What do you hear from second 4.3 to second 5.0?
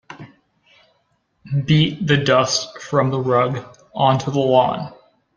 the lawn.